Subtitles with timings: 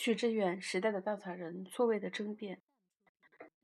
[0.00, 2.60] 许志远，时代的稻草人，错位的争辩。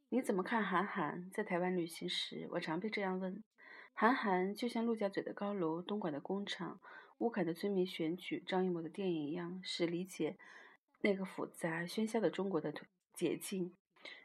[0.09, 2.49] 你怎么看韩寒在台湾旅行时？
[2.51, 3.45] 我常被这样问。
[3.93, 6.81] 韩寒就像陆家嘴的高楼、东莞的工厂、
[7.19, 10.37] 乌坎的村民选举、张艺谋的电影一样，是理解
[11.03, 12.75] 那个复杂喧嚣的中国的
[13.15, 13.73] 捷径。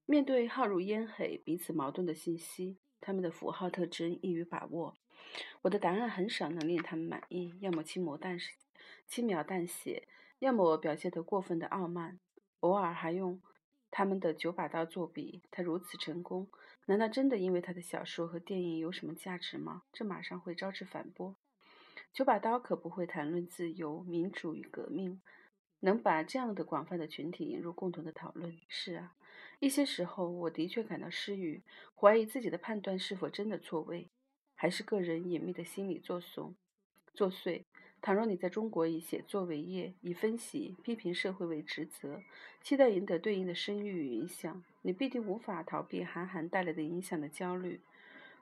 [0.07, 4.97] 面对浩如烟海、彼此矛盾的信息，他们的符号特征易于把握。
[5.61, 8.35] 我的答案很少能令他们满意，要么轻描淡。
[9.05, 10.07] 轻描淡写，
[10.39, 12.19] 要么表现得过分的傲慢，
[12.61, 13.41] 偶尔还用
[13.91, 15.43] 他们的九把刀作比。
[15.51, 16.49] 他如此成功，
[16.85, 19.83] 难道真的因为他的小说和电影有什么价值吗？
[19.91, 21.35] 这马上会招致反驳。
[22.13, 25.21] 九把刀可不会谈论自由、民主与革命，
[25.81, 28.57] 能把这样的广泛的群体引入共同的讨论。
[28.67, 29.15] 是啊，
[29.59, 31.61] 一些时候我的确感到失语，
[31.93, 34.09] 怀疑自己的判断是否真的错位，
[34.55, 36.55] 还是个人隐秘的心理作祟
[37.13, 37.65] 作祟。
[38.01, 42.21] 倘若你在中国以写作为业，以分析、批评社会为职责，
[42.61, 47.81] 期待赢得对应的声誉与影响，你必定无法逃避韩寒带来的影响的焦虑。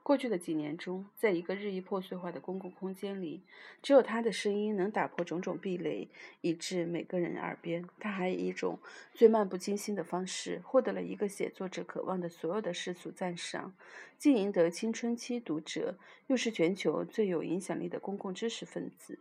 [0.04, 3.42] 过去的几年中，在一个日益破碎化的公共空间里，
[3.82, 6.08] 只有他的声音能打破种种壁垒，
[6.40, 7.84] 以致每个人耳边。
[7.98, 8.78] 他还以一种
[9.12, 13.74] 最漫不经心的方式，获得了一个写作者渴望的所有的世俗赞赏，
[14.16, 19.18] 既赢得青春期读者，又是全球最有影响力的公共知识分子。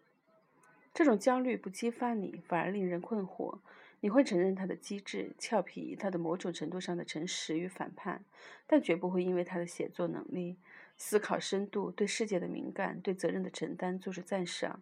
[0.98, 3.60] 这种焦虑不激发你，反而令人困惑。
[4.00, 8.26] 你会承认他的机智、俏皮，他的某种程度上的诚实与反叛，
[8.66, 10.58] 但绝不会因为他的写作能力、
[10.98, 14.82] 思考深度、对世界的敏感、对责任的承担做出赞赏。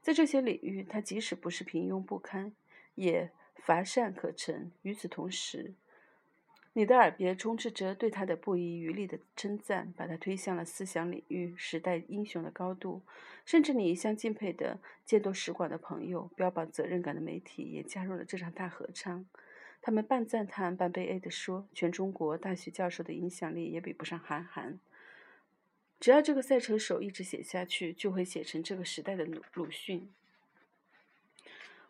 [0.00, 2.52] 在这些领域，他即使不是平庸不堪，
[2.94, 4.70] 也乏善可陈。
[4.82, 5.74] 与此同时，
[6.76, 13.00] 你的耳边充斥着对他的不遗余力的称赞，把他推向了思想领域、时代英雄的高度。
[13.46, 19.24] 甚至你一向敬佩的见多识广的朋友、标榜责任感的媒体，也加入了这场大合唱。
[19.80, 24.78] 他们半赞叹、半悲哀地说：“全中国大学教授的影响力也比不上韩寒。
[25.98, 30.10] 只要这个赛车手一直写下去，就会写成这个时代的鲁鲁迅。”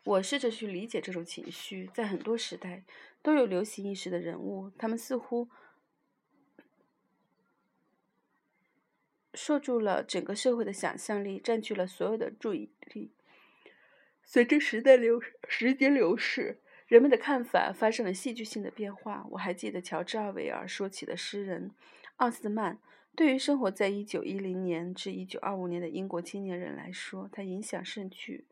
[0.07, 2.85] 我试着去理解这种情绪，在很多时代
[3.23, 5.49] 都有流行意识的人物，他们似乎
[9.35, 13.11] 受住了整个社会的想象力，占据了所有的注意力。
[14.23, 19.27] 随着时代流时间流逝，人们的看法发生了戏剧性的变化。
[19.31, 21.73] 我还记得乔治·奥威尔说起的诗人
[22.17, 22.79] 奥斯曼，
[23.17, 28.45] 对于生活在1910年至1925年的英国青年人来说，他影响甚巨。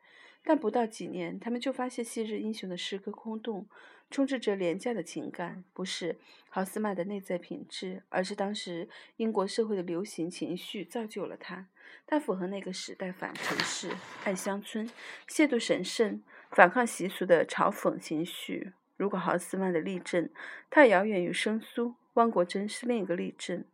[0.44, 3.66] 但不到几年，他们就发现昔日英雄的诗歌空洞，
[4.10, 6.18] 充斥着廉价的情感，不是
[6.50, 11.66] 豪斯曼的内在品质，而是当时英国社会的流行情绪造就了他。
[12.06, 13.90] 他符合那个时代反城市、
[14.24, 14.86] 爱乡村、
[15.26, 18.72] 亵渎神圣、反抗习俗的嘲讽情绪。
[18.98, 20.28] 如果豪斯曼的例证
[20.70, 23.64] 太遥远与生疏，汪国真是另一个例证。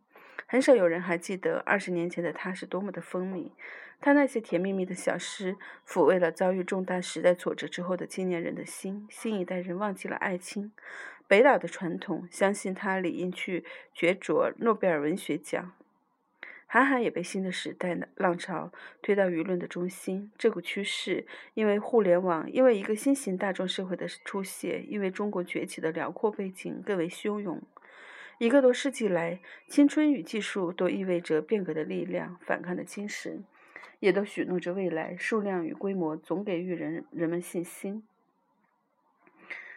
[0.51, 3.51] 很少有人还记得二十年前的他是多么的风靡。
[4.01, 5.55] 他那些甜蜜蜜的小诗，
[5.87, 9.07] 抚慰了遭遇重大时代挫折之后的青年人的心。
[9.09, 10.73] 新一代人忘记了爱情、
[11.25, 13.63] 北岛的传统，相信他理应去
[13.93, 15.71] 角逐诺贝尔文学奖。
[16.67, 20.33] 韩寒也被新的时代的浪潮推到舆论的中心。
[20.37, 27.61] 这股趋势，因为互联网，因为一个新型大众社会的出现，因为中国崛起的辽阔背景更为汹涌。
[28.41, 33.43] 一个多世纪来，青春与技术都意味着变革的力量、反抗的精神，
[33.99, 35.15] 也都许诺着未来。
[35.15, 38.01] 数量与规模总给予人人们信心。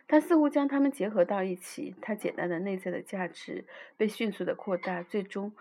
[0.08, 3.66] 他似乎将它们结合到一起，他简单的内在的价值
[3.98, 5.52] 被迅速的扩大，最终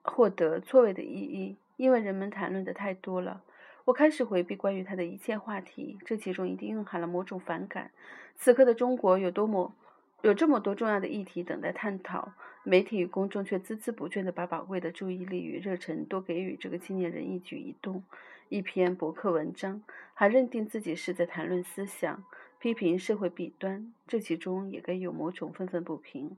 [0.00, 1.58] 获得错位的意义。
[1.76, 3.42] 因为人们谈论的太多了，
[3.84, 5.98] 我开始回避关于他的一切话题。
[6.06, 7.90] 这其中一定蕴含了某种反感。
[8.36, 9.74] 此刻的中国有多么？
[10.22, 12.32] 有这么多重要的议题等待探讨，
[12.64, 18.02] 媒体与公众却孜孜不倦地把宝贵的注意力与热忱都给予这个青年人一举一动。
[18.48, 19.82] 一篇博客文章，
[20.14, 22.24] 还认定自己是在谈论思想，
[22.58, 26.36] 批评社会弊端，这其中也该有某种愤愤不平。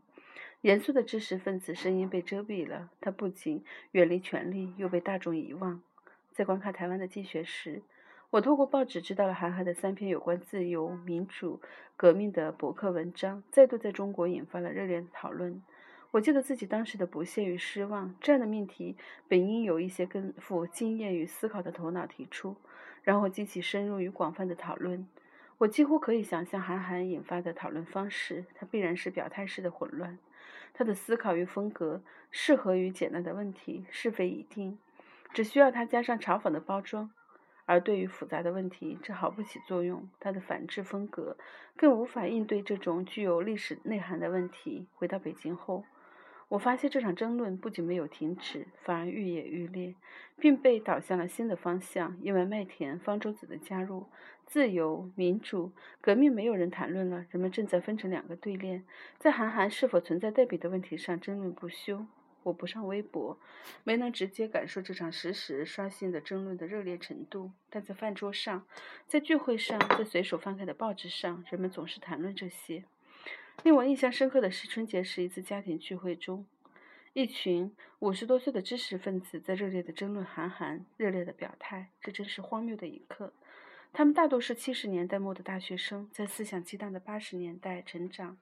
[0.60, 5.80] 严肃的知识分子声音被遮蔽了，他不仅远离权力，又被大众遗忘。
[6.32, 7.80] 在观看台湾的竞选时，
[8.30, 11.60] 我透过报纸知道了韩寒的三篇有关自由、民主、
[11.96, 15.60] 革命的博客文章，再度在中国引发了热烈的讨论。
[16.12, 18.14] 我记得自己当时的不屑与失望。
[18.20, 18.96] 这样的命题
[19.26, 22.54] 本应有一些更富经验与思考的头脑提出，
[23.02, 25.08] 然后激起深入与广泛的讨论。
[25.58, 30.16] 我几乎可以想象韩寒引发的讨论方式，他必然是表态式的混乱。
[30.72, 32.00] 他的思考与风格
[32.30, 34.78] 适合于简单的问题，是非已定，
[35.34, 37.10] 只需要他加上嘲讽的包装。
[37.70, 40.08] 而对于复杂的问题，这毫不起作用。
[40.18, 41.36] 他的反制风格
[41.76, 44.88] 更无法应对这种具有历史内涵的问题。
[44.96, 45.84] 回到北京后，
[46.48, 49.94] 我发现这场争论不仅没有停止，反而愈演愈烈，
[50.36, 52.18] 并被导向了新的方向。
[52.20, 54.06] 因为麦田、方舟子的加入，
[54.46, 55.70] 自由、民主、
[56.00, 58.82] 革命没有人谈论了，人们正在分成两个对立，
[59.16, 62.04] 在韩寒是否存在代笔的问题上争论不休。
[62.42, 63.38] 我不上微博，
[63.84, 67.52] 没能直接感受这场实时刷新的争论的热烈程度。
[67.68, 68.66] 但在饭桌上，
[69.06, 72.84] 在聚会上，在随手翻开的报纸上，人们总是谈论这些。
[73.62, 76.46] 令我印象深刻的是，春节时一次家庭聚会中，
[77.12, 81.90] 一群五十多岁的知识分子在热烈地争论韩寒，热烈地表态。
[82.00, 83.32] 这真是荒谬的一刻。
[83.92, 88.38] 他们大多是七十年代末的大学生，在思想激荡的八十年代成长。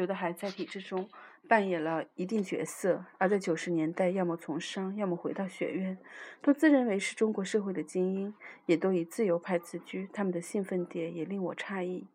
[0.00, 1.08] 有的还在体制中
[1.48, 5.98] 扮演了一定角色，而在九十年代，要么从商，要么回到学院，
[6.40, 8.32] 都自认为是中国社会的精英，
[8.66, 10.08] 也都以自由派自居。
[10.12, 12.06] 他们的兴奋点也令我诧异。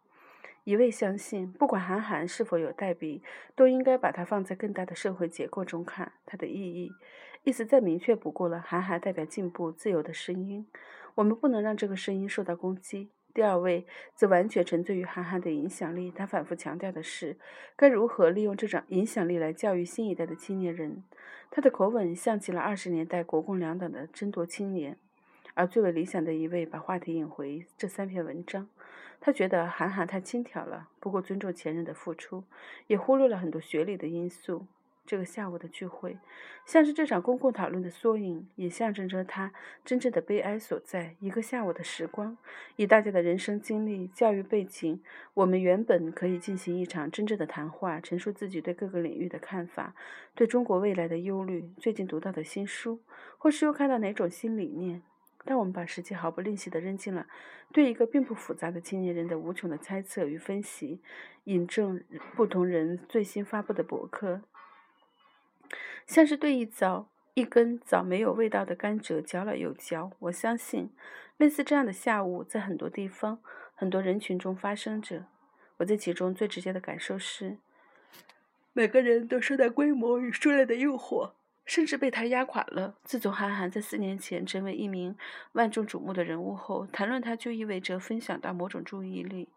[0.64, 3.22] 一味相信，不管韩寒是否有代笔，
[3.54, 6.94] 都应该把它放在更大的社会结构中看，它的意义，
[7.44, 8.62] 意思再明确不过了。
[8.62, 10.66] 韩寒代表进步、自由的声音，
[11.16, 13.10] 我们不能让这个声音受到攻击。
[13.34, 13.86] 第二位
[14.16, 16.12] 则完全沉醉于韩寒的影响力。
[16.12, 17.38] 他反复强调的是，
[17.76, 21.04] 该如何利用这种影响力来教育新一代的青年人。
[21.50, 24.98] 他的口吻像极了二十年代国共两党的争夺青年。
[25.56, 28.68] 而最为理想的一位把话题引回这三篇文章。
[29.22, 32.44] 他觉得韩寒太轻佻了，不够尊重前人的付出，
[32.88, 34.66] 也忽略了很多学历的因素。
[35.06, 36.18] 这个下午的聚会，
[36.66, 39.52] 像是这场公共讨论的缩影，也象征着他
[39.84, 41.16] 真正的悲哀所在。
[41.20, 42.38] 一个下午的时光，
[42.78, 45.02] 以大家的人生经历、教育背景，
[45.34, 49.94] 我们原本可以进行一场真正的谈话，陈述自己对各个领域的看法，
[50.34, 53.02] 对中国未来的忧虑，最近读到的新书，
[53.38, 55.04] 或是又看到哪种新理念。
[55.46, 57.28] 但我们把时间毫不吝惜地扔进了
[57.74, 61.02] 对一个并不复杂的青年人的无穷的猜测与分析，
[61.44, 62.02] 引证
[62.34, 64.44] 不同人最新发布的博客。
[66.06, 70.12] 像是对一枣一根枣没有味道的甘蔗嚼了又嚼。
[70.20, 70.92] 我相信，
[71.38, 73.40] 类似这样的下午在很多地方、
[73.74, 75.25] 很多人群中发生着。
[75.78, 77.58] 我在其中最直接的感受是，
[78.74, 81.31] 每个人都受到规模与数量的诱惑，
[81.66, 82.96] 甚至被他压垮了。
[83.04, 85.18] 自从韩寒在四年前成为一名
[85.54, 89.50] 万众瞩目的人物后，谈论他就意味着分享到某种注意力，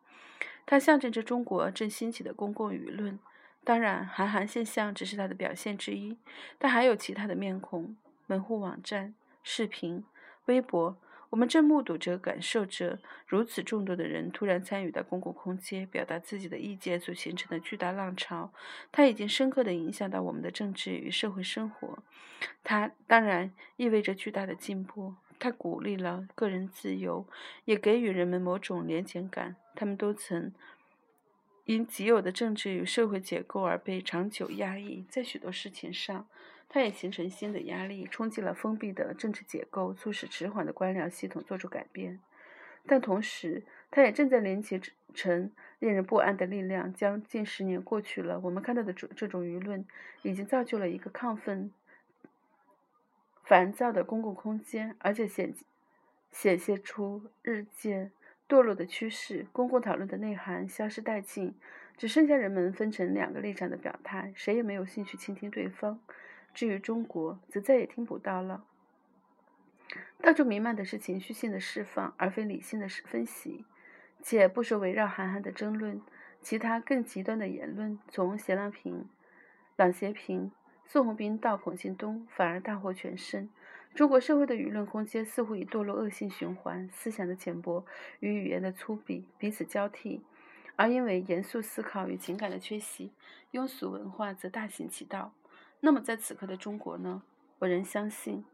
[0.65, 3.19] 它象征着中国正兴起的公共舆论。
[3.67, 6.17] 当然，韩寒现象只是他的表现之一，
[6.57, 7.97] 但还有其他的面孔。
[8.29, 10.05] 门户网站、视频、
[10.45, 10.97] 微博，
[11.31, 18.53] 我们正目睹着、感受着如此众多的人突然参与到公共空间，表达自己的意见所形成的巨大浪潮。
[18.93, 21.99] 它已经深刻地影响到我们的政治与社会生活。
[22.63, 25.17] 它当然意味着巨大的进步。
[25.41, 27.27] 它鼓励了个人自由，
[27.65, 29.57] 也给予人们某种联结感。
[29.75, 30.53] 他们都曾。
[31.67, 36.29] 因既有的政治与社会结构而被长久压抑，在许多事情上，
[36.69, 42.21] 它也形成新的压力，冲击了封闭的政治结构，促使迟缓的官僚系统做出改变。
[42.87, 44.81] 但同时，它也正在连接
[45.13, 46.95] 成令人不安的力量。
[46.95, 49.85] 将近十年过去了，我们看到的这这种舆论，
[50.23, 51.73] 已经造就了一个亢奋、
[53.43, 55.53] 烦躁的公共空间，而且显
[56.31, 58.13] 显现出日渐。
[58.49, 61.55] 堕落的趋势，公共讨论的内涵消失殆尽，
[61.97, 66.01] 只剩下人们分成两个立场的表态，谁也没有兴趣倾听对方。
[66.55, 68.65] 至于中国，则再也听不到了。
[70.21, 73.65] 到处弥漫的是情绪性的释放，而非理性的分析。
[74.23, 76.01] 且不说围绕韩寒的争论，
[76.41, 79.09] 其他更极端的言论，从谢朗平、
[79.77, 80.51] 郎咸平、
[80.85, 83.49] 宋鸿兵到孔庆东，反而大获全胜。
[83.97, 87.87] 中国社会的舆论空间似乎已堕落恶性循环，思想的浅薄
[88.21, 90.21] 与语言的粗鄙彼此交替，
[90.77, 93.11] 而因为严肃思考与情感的缺席，
[93.53, 95.33] 庸俗文化则大行其道。
[95.81, 97.23] 那么，在此刻的中国呢？
[97.61, 98.45] 我仍相信，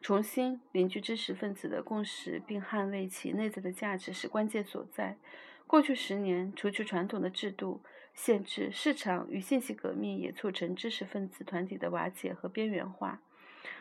[0.00, 5.16] 重新凝聚知识分子的共识，并捍卫其内在的价值是关键所在。
[5.66, 7.80] 过去十年，除去传统的制度
[8.14, 13.20] 限制，市场与信息革命也促成知识分子团体的瓦解和边缘化。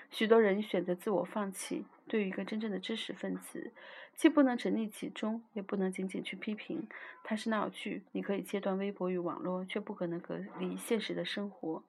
[0.10, 1.86] 许多人选择自我放弃。
[2.08, 3.72] 对于一个真正的知识分子，
[4.15, 6.88] 既不能沉溺其中，也不能仅仅去批评
[7.24, 8.04] 它是闹剧。
[8.12, 11.82] 你可以切断微博与网络，却不可能隔离现实的生活。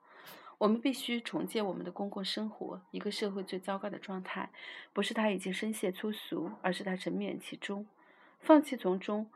[0.56, 2.80] 我们必须重建我们的公共生活。
[2.92, 4.48] 一个社会最糟糕的状态，
[4.94, 7.86] 不是它已经深陷粗俗，而是它沉湎其中，
[8.40, 9.28] 放弃从中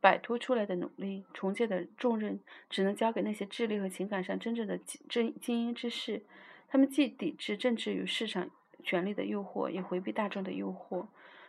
[0.00, 1.24] 摆脱出来的努力。
[1.34, 2.38] 重建的重任
[2.70, 6.22] 只能交给那些智力和情感上真正的精精英之士。
[6.68, 8.50] 他们既抵制政治与市场
[8.84, 11.06] 权力的诱惑，也回避大众的诱惑。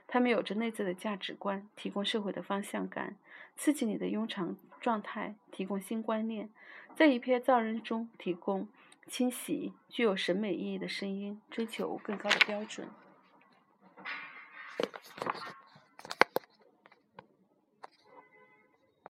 [0.08, 3.16] 他们有着内在的价值观，提供社会的方向感，
[3.56, 6.50] 刺激你的庸常状态，提供新观念，
[6.96, 8.68] 在一片噪音中提供
[9.08, 12.88] 清晰、具有审美意义的声音，追求更高的标准。